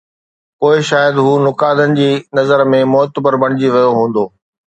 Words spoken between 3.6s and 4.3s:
ويو هوندو.